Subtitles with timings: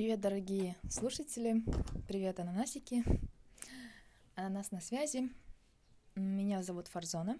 [0.00, 1.62] Привет, дорогие слушатели.
[2.08, 3.04] Привет, ананасики.
[4.34, 5.28] Ананас на связи.
[6.14, 7.38] Меня зовут Фарзона.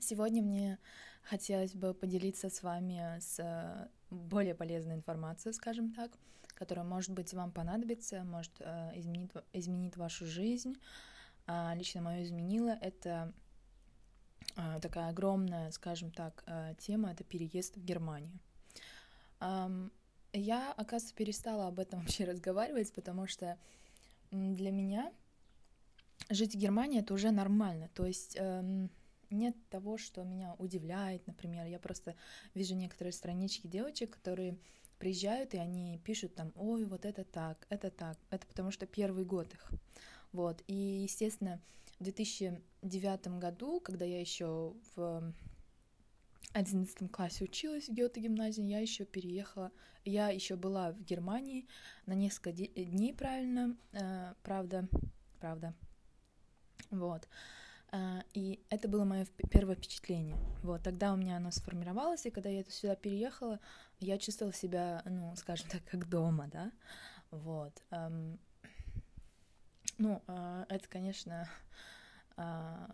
[0.00, 0.78] Сегодня мне
[1.20, 6.10] хотелось бы поделиться с вами с э, более полезной информацией, скажем так,
[6.54, 10.72] которая, может быть, вам понадобится, может э, изменить, изменить вашу жизнь.
[11.46, 12.78] А, лично мою изменила.
[12.80, 13.34] Это
[14.56, 18.38] а, такая огромная, скажем так, э, тема— это переезд в Германию.
[20.32, 23.58] Я, оказывается, перестала об этом вообще разговаривать, потому что
[24.30, 25.12] для меня
[26.28, 27.90] жить в Германии это уже нормально.
[27.94, 28.90] То есть эм,
[29.30, 31.66] нет того, что меня удивляет, например.
[31.66, 32.14] Я просто
[32.54, 34.56] вижу некоторые странички девочек, которые
[34.98, 38.18] приезжают, и они пишут там, ой, вот это так, это так.
[38.30, 39.70] Это потому что первый год их.
[40.32, 40.62] Вот.
[40.66, 41.60] И, естественно,
[41.98, 45.32] в 2009 году, когда я еще в
[46.52, 49.70] одиннадцатом классе училась в Гёте-гимназии, я еще переехала,
[50.04, 51.68] я еще была в Германии
[52.06, 54.88] на несколько дней, правильно, э, правда,
[55.38, 55.74] правда,
[56.90, 57.28] вот.
[57.92, 60.36] Э, и это было мое первое впечатление.
[60.62, 63.60] Вот, тогда у меня оно сформировалось, и когда я сюда переехала,
[63.98, 66.72] я чувствовала себя, ну, скажем так, как дома, да,
[67.30, 67.82] вот.
[67.90, 68.38] Эм,
[69.98, 71.48] ну, э, это, конечно,
[72.36, 72.86] э,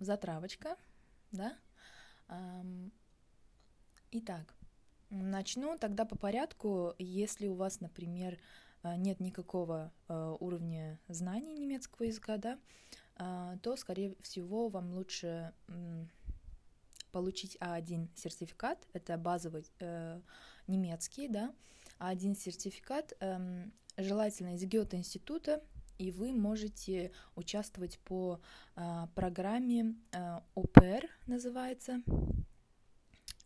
[0.00, 0.76] затравочка,
[1.32, 1.56] да,
[2.28, 2.92] эм,
[4.12, 4.56] Итак,
[5.10, 6.94] начну тогда по порядку.
[6.98, 8.40] Если у вас, например,
[8.82, 12.58] э, нет никакого э, уровня знаний немецкого языка, да,
[13.20, 15.54] э, то, скорее всего, вам лучше
[17.12, 19.64] получить А1 сертификат, это базовый
[20.66, 21.54] немецкий, да,
[22.00, 25.62] А1 сертификат, эм, желательно из Гёте-института,
[25.98, 28.40] и вы можете участвовать по
[29.14, 29.96] программе
[30.54, 32.02] ОПР, называется,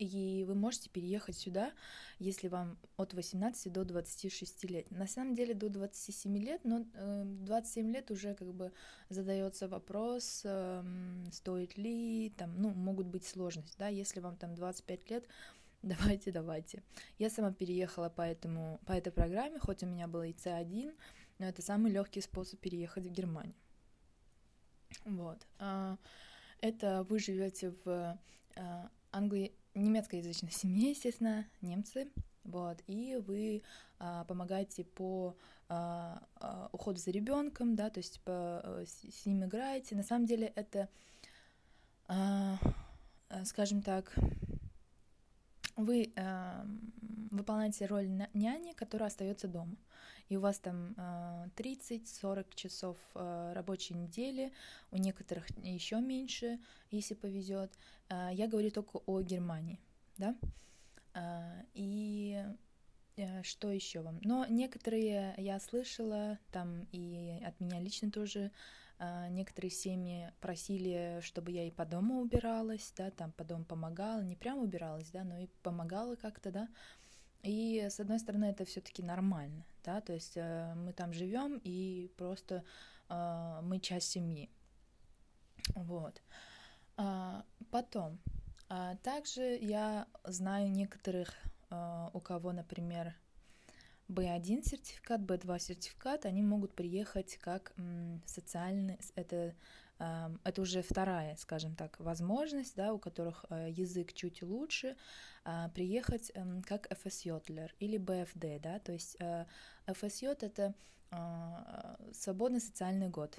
[0.00, 1.72] и вы можете переехать сюда,
[2.18, 4.90] если вам от 18 до 26 лет.
[4.90, 8.72] На самом деле до 27 лет, но 27 э, лет уже как бы
[9.10, 15.10] задается вопрос, эм, стоит ли, там, ну, могут быть сложности, да, если вам там 25
[15.10, 15.28] лет,
[15.82, 16.82] давайте, давайте.
[17.18, 20.94] Я сама переехала по, этому, по этой программе, хоть у меня было и C1,
[21.38, 23.54] но это самый легкий способ переехать в Германию.
[25.04, 25.46] Вот.
[25.58, 25.98] А,
[26.62, 28.18] это вы живете в
[28.56, 32.10] э, Англии немецкоязычной семье, естественно, немцы,
[32.44, 33.62] вот, и вы
[33.98, 35.36] а, помогаете по
[35.68, 39.94] а, а, уходу за ребенком, да, то есть по, а, с, с ним играете.
[39.94, 40.88] На самом деле это,
[42.08, 42.58] а,
[43.44, 44.12] скажем так,
[45.84, 46.66] вы а,
[47.30, 49.76] выполняете роль няни, которая остается дома.
[50.28, 50.94] И у вас там
[51.56, 54.52] 30-40 часов рабочей недели,
[54.92, 56.60] у некоторых еще меньше,
[56.92, 57.72] если повезет.
[58.08, 59.80] Я говорю только о Германии,
[60.18, 60.36] да.
[61.74, 62.54] И э,
[63.42, 64.18] что еще вам?
[64.22, 68.50] Но некоторые я слышала, там и от меня лично тоже
[69.30, 74.36] некоторые семьи просили, чтобы я и по дому убиралась, да, там по дому помогала, не
[74.36, 76.68] прям убиралась, да, но и помогала как-то, да,
[77.42, 82.10] и с одной стороны это все-таки нормально, да, то есть э, мы там живем и
[82.18, 82.62] просто
[83.08, 84.50] э, мы часть семьи,
[85.74, 86.20] вот.
[86.96, 88.18] А, потом,
[88.68, 93.14] а, также я знаю некоторых, э, у кого, например,
[94.08, 97.72] B1 сертификат, B2 сертификат, они могут приехать как
[98.26, 99.54] социальный, это
[100.44, 104.96] это уже вторая, скажем так, возможность, да, у которых э, язык чуть лучше,
[105.44, 109.18] а, приехать эм, как FSJлер или BFD, да, то есть
[109.86, 110.74] FSJ это
[111.10, 113.36] а, свободный социальный год.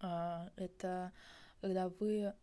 [0.00, 1.12] А, это
[1.60, 2.34] когда вы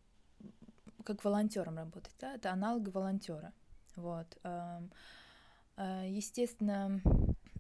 [1.06, 3.53] как волонтером работаете, да, это аналог волонтера.
[3.96, 4.38] Вот.
[5.76, 7.02] Э, естественно,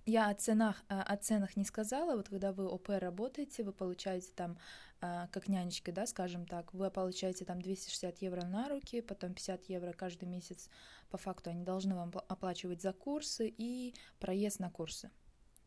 [0.05, 2.15] я о ценах, э, о ценах не сказала.
[2.15, 4.57] Вот когда вы ОП работаете, вы получаете там,
[5.01, 9.65] э, как нянечка, да, скажем так, вы получаете там 260 евро на руки, потом 50
[9.65, 10.69] евро каждый месяц.
[11.09, 15.09] По факту они должны вам оплачивать за курсы и проезд на курсы.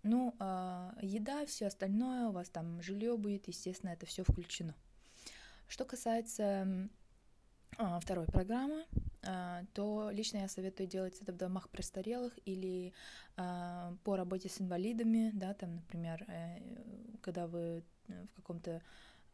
[0.03, 0.35] Ну,
[1.03, 4.73] еда, все остальное, у вас там жилье будет, естественно, это все включено.
[5.67, 6.89] Что касается
[8.01, 8.85] второй программы,
[9.27, 12.93] а, то лично я советую делать это в домах престарелых или
[13.37, 16.59] а, по работе с инвалидами, да, там, например, э,
[17.21, 18.83] когда вы в каком-то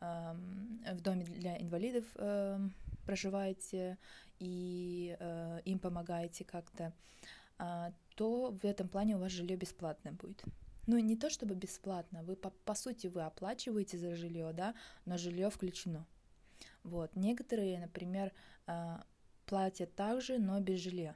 [0.00, 2.58] в доме для инвалидов э,
[3.06, 3.98] проживаете
[4.40, 6.92] и э, им помогаете как-то,
[7.58, 10.42] а, то в этом плане у вас жилье бесплатное будет.
[10.88, 14.74] Ну, не то чтобы бесплатно, вы по, по сути вы оплачиваете за жилье, да,
[15.04, 16.04] но жилье включено.
[16.84, 17.14] Вот.
[17.14, 18.32] Некоторые, например,
[19.46, 21.14] платят также, но без жилья.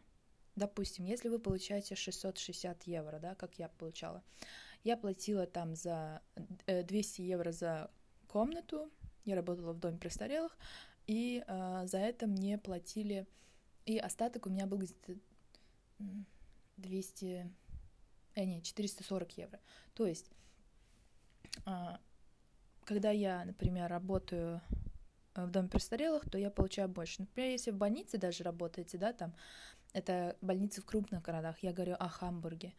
[0.56, 4.22] допустим, если вы получаете 660 евро, да, как я получала,
[4.84, 6.22] я платила там за
[6.66, 7.90] 200 евро за
[8.28, 8.90] комнату,
[9.24, 10.56] я работала в доме престарелых,
[11.06, 13.26] и э, за это мне платили,
[13.84, 15.16] и остаток у меня был где-то
[16.76, 17.52] 200,
[18.34, 19.60] э, нет, 440 евро.
[19.94, 20.30] То есть,
[21.64, 21.70] э,
[22.84, 24.60] когда я, например, работаю
[25.44, 27.22] в доме престарелых, то я получаю больше.
[27.22, 29.34] Например, если в больнице даже работаете, да, там,
[29.92, 32.74] это больницы в крупных городах, я говорю о Хамбурге,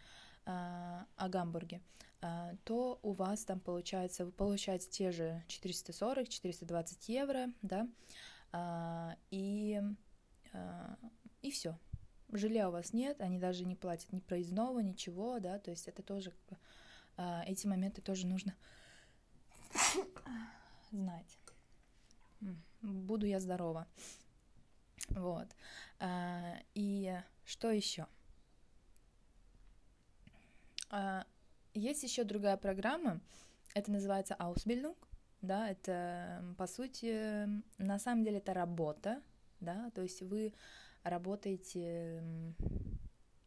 [0.45, 1.81] а, о Гамбурге,
[2.21, 7.88] а, то у вас там получается, вы получаете те же 440-420 евро, да,
[9.30, 9.81] и,
[11.42, 11.77] и все.
[12.31, 16.01] Жилья у вас нет, они даже не платят ни проездного, ничего, да, то есть это
[16.01, 16.33] тоже,
[17.45, 18.56] эти моменты тоже нужно
[20.92, 21.38] знать.
[22.81, 23.88] Буду я здорова.
[25.10, 25.48] Вот.
[26.75, 28.07] И что еще?
[30.89, 31.25] А,
[31.74, 33.19] есть еще другая программа,
[33.74, 34.95] это называется Ausbildung,
[35.42, 37.48] да, это, по сути,
[37.78, 39.22] на самом деле это работа,
[39.60, 40.54] да, то есть вы
[41.04, 42.24] работаете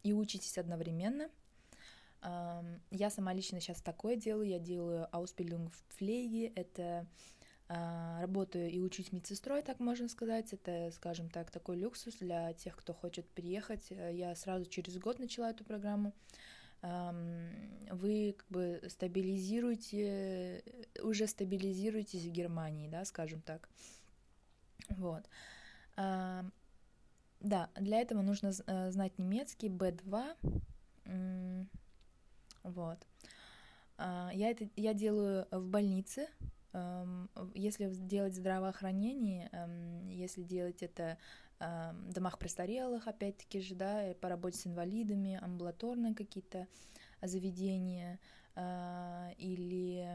[0.03, 1.29] и учитесь одновременно.
[2.21, 7.05] Я сама лично сейчас такое делаю, я делаю Ausbildung в флейге, это а,
[8.19, 10.53] работаю и учусь медсестрой, так можно сказать.
[10.53, 13.89] Это, скажем так, такой люксус для тех, кто хочет приехать.
[13.89, 16.13] Я сразу через год начала эту программу
[16.83, 20.63] вы как бы стабилизируете,
[21.03, 23.69] уже стабилизируетесь в Германии, да, скажем так.
[24.89, 25.29] Вот.
[25.95, 30.35] Да, для этого нужно э, знать немецкий B2.
[32.63, 32.99] Вот.
[33.97, 36.27] А, я это я делаю в больнице.
[37.53, 39.49] Если делать здравоохранение,
[40.09, 41.17] если делать это
[41.59, 46.67] домах престарелых, опять-таки же, да, по работе с инвалидами, амбулаторные какие-то
[47.21, 48.19] заведения,
[48.55, 50.05] а, или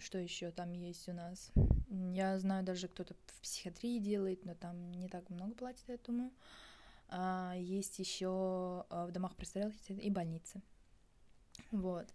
[0.00, 1.52] что еще там есть у нас.
[2.12, 6.30] Я знаю, даже кто-то в психиатрии делает, но там не так много платят, я думаю.
[7.08, 10.62] А, есть еще а, в домах престарелых и больницы.
[11.72, 12.06] Вот.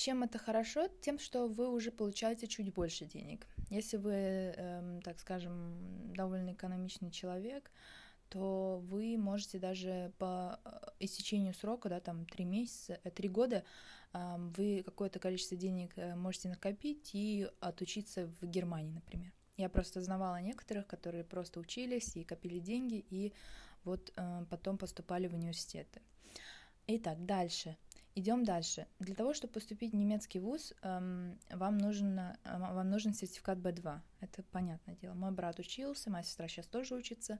[0.00, 0.88] Чем это хорошо?
[1.02, 3.46] Тем, что вы уже получаете чуть больше денег.
[3.68, 7.70] Если вы, эм, так скажем, довольно экономичный человек,
[8.30, 10.70] то вы можете даже по э,
[11.00, 13.62] истечению срока, да, там три месяца, э, три года,
[14.14, 19.34] э, вы какое-то количество денег э, можете накопить и отучиться в Германии, например.
[19.58, 23.34] Я просто знавала некоторых, которые просто учились и копили деньги, и
[23.84, 26.00] вот э, потом поступали в университеты.
[26.86, 27.76] Итак, дальше.
[28.16, 28.86] Идем дальше.
[28.98, 34.00] Для того, чтобы поступить в немецкий вуз, эм, вам, нужен, э, вам нужен сертификат B2.
[34.20, 35.14] Это понятное дело.
[35.14, 37.38] Мой брат учился, моя сестра сейчас тоже учится.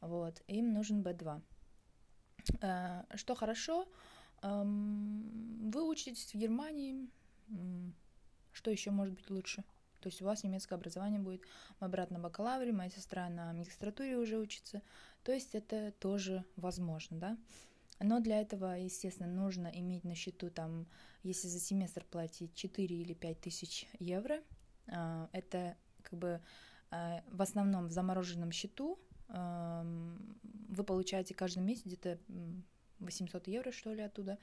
[0.00, 1.40] Вот, им нужен B2.
[2.60, 3.88] Э, что хорошо,
[4.42, 7.08] эм, вы учитесь в Германии.
[8.52, 9.62] Что еще может быть лучше?
[10.00, 11.42] То есть у вас немецкое образование будет.
[11.78, 14.82] Мой брат на бакалавре, моя сестра на магистратуре уже учится.
[15.22, 17.38] То есть это тоже возможно, да?
[18.00, 20.86] Но для этого, естественно, нужно иметь на счету, там,
[21.22, 24.40] если за семестр платить 4 или 5 тысяч евро,
[24.88, 26.40] а, это как бы
[26.90, 28.98] а, в основном в замороженном счету
[29.32, 32.18] вы получаете каждый месяц где-то
[32.98, 34.38] 800 евро, что ли, оттуда.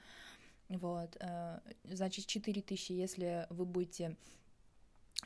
[0.70, 4.16] Вот, а, значит, 4 тысячи, если вы будете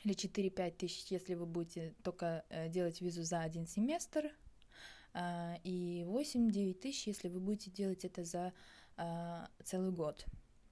[0.03, 4.31] или 4-5 тысяч, если вы будете только э, делать визу за один семестр,
[5.15, 8.51] и 8-9 тысяч, если вы будете делать это за
[8.97, 10.25] а, целый год.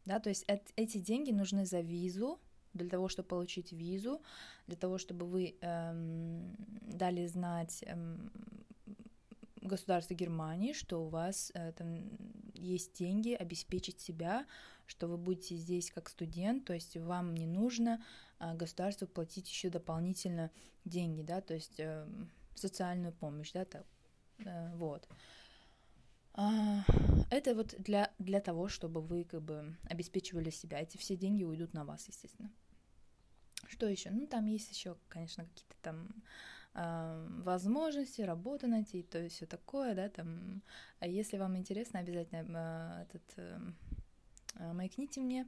[0.06, 0.46] Да, то есть
[0.76, 2.40] эти деньги нужны за визу,
[2.74, 4.22] для того, чтобы получить визу,
[4.68, 8.32] для того, чтобы вы эм, дали знать эм,
[9.58, 12.02] государству Германии, что у вас э, там
[12.54, 14.46] есть деньги обеспечить себя,
[14.86, 18.02] что вы будете здесь как студент, то есть вам не нужно
[18.40, 20.50] э, государству платить еще дополнительно
[20.86, 22.08] деньги, да, то есть э,
[22.56, 24.00] социальную помощь, да, так, Э,
[24.76, 25.08] вот.
[26.34, 26.84] А,
[27.30, 30.80] это вот для, для того, чтобы вы как бы обеспечивали себя.
[30.80, 32.52] Эти все деньги уйдут на вас, естественно.
[33.68, 34.10] Что еще?
[34.12, 36.10] Ну, там есть еще, конечно, какие-то там
[36.74, 40.62] э, возможности, работу найти, то есть все такое, да, там.
[41.00, 45.48] А если вам интересно, обязательно э, этот э, маякните мне,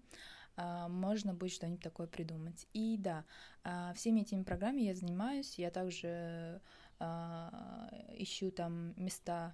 [0.58, 2.68] э, можно будет что-нибудь такое придумать.
[2.74, 3.26] И да,
[3.64, 6.62] э, всеми этими программами я занимаюсь, я также
[8.18, 9.54] ищу там места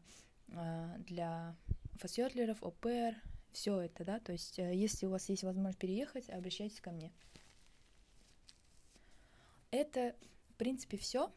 [0.54, 1.56] а, для
[2.00, 3.16] фасьотлеров, ОПР,
[3.52, 7.12] все это, да, то есть э, если у вас есть возможность переехать, обращайтесь ко мне.
[9.72, 10.16] Это,
[10.50, 11.32] в принципе, все.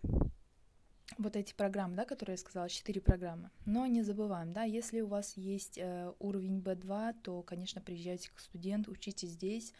[1.18, 3.50] вот эти программы, да, которые я сказала, четыре программы.
[3.66, 8.40] Но не забываем, да, если у вас есть э, уровень B2, то, конечно, приезжайте как
[8.40, 9.72] студент, учите здесь.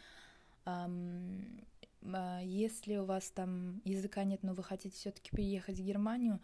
[0.64, 1.71] Эм, э,
[2.42, 6.40] если у вас там языка нет, но вы хотите все-таки переехать в Германию,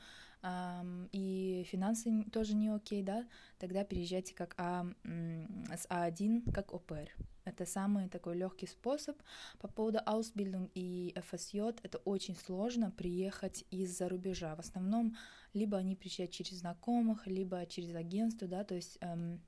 [1.13, 3.27] и финансы тоже не окей, да,
[3.59, 7.11] тогда переезжайте как А, с А1, как ОПР.
[7.45, 9.17] Это самый такой легкий способ.
[9.59, 14.55] По поводу Ausbildung и FSJ, это очень сложно приехать из-за рубежа.
[14.55, 15.17] В основном
[15.55, 19.41] либо они приезжают через знакомых, либо через агентство, да, то есть, эм,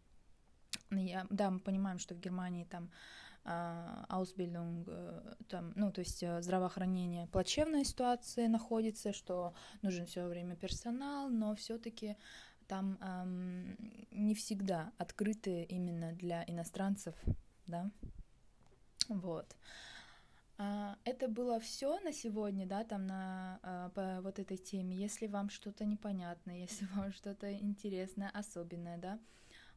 [0.91, 2.91] я, да, мы понимаем, что в Германии там
[3.43, 10.27] Uh, Ausbildung, uh, там, ну, то есть uh, здравоохранение, плачевная ситуация находится, что нужен все
[10.27, 12.17] время персонал, но все-таки
[12.69, 17.15] там um, не всегда открыты именно для иностранцев
[17.71, 17.91] да.
[19.09, 19.57] Вот.
[20.59, 24.97] А, это было все на сегодня, да, там на а, по вот этой теме.
[24.97, 29.19] Если вам что-то непонятно, если вам что-то интересное, особенное, да,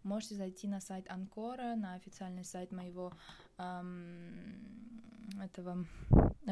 [0.03, 3.17] можете зайти на сайт Анкора, на официальный сайт моего эм,
[5.41, 5.85] этого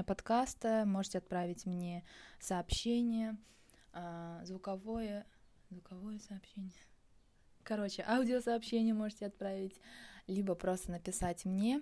[0.06, 2.04] подкаста, можете отправить мне
[2.40, 3.38] сообщение,
[3.94, 5.26] э, звуковое,
[5.70, 6.72] звуковое сообщение.
[7.64, 9.80] Короче, аудиосообщение можете отправить
[10.28, 11.82] либо просто написать мне.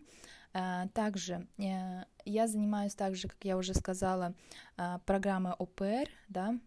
[0.54, 4.34] А, также э, я занимаюсь также, как я уже сказала,
[4.78, 6.60] а, программой ОПР, да.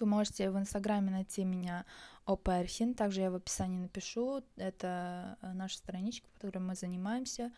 [0.00, 1.84] Вы можете в Инстаграме найти меня
[2.24, 4.42] ОПРХИН, также я в описании напишу.
[4.56, 7.52] Это э, наша страничка, по которой мы занимаемся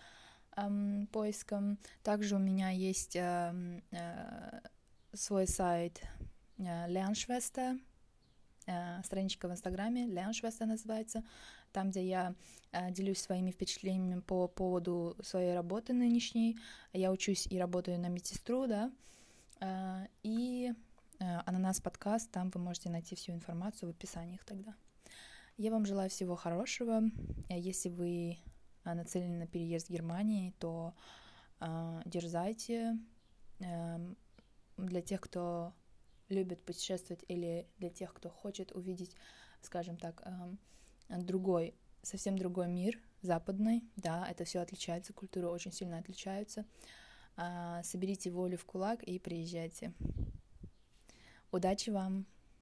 [0.56, 1.78] эм, поиском.
[2.02, 4.60] Также у меня есть э, э,
[5.12, 6.02] свой сайт
[6.58, 7.80] э, Lernschwester,
[8.66, 11.22] э, страничка в Инстаграме, Lernschwester называется
[11.70, 12.34] там, где я
[12.72, 16.58] э, делюсь своими впечатлениями по поводу своей работы нынешней.
[16.92, 18.90] Я учусь и работаю на медсестру, да,
[19.60, 20.72] э, и
[21.22, 24.74] Ананас подкаст, там вы можете найти всю информацию в описаниях тогда.
[25.56, 27.02] Я вам желаю всего хорошего.
[27.48, 28.38] Если вы
[28.84, 30.94] нацелены на переезд в Германии, то
[31.60, 32.98] э, дерзайте.
[33.60, 34.14] Э,
[34.76, 35.72] для тех, кто
[36.28, 39.14] любит путешествовать или для тех, кто хочет увидеть,
[39.60, 45.98] скажем так, э, другой, совсем другой мир, западный, да, это все отличается, культуры очень сильно
[45.98, 46.64] отличаются.
[47.36, 49.92] А, соберите волю в кулак и приезжайте.
[51.52, 52.26] Удачи вам!